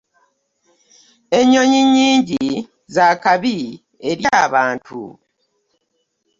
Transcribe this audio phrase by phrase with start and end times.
[1.39, 2.43] Ennyonyi nyingi
[2.93, 3.57] z'akabi
[4.09, 4.99] eri abantu.